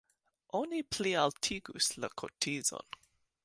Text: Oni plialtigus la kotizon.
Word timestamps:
Oni 0.59 0.79
plialtigus 0.95 1.91
la 2.01 2.11
kotizon. 2.23 3.01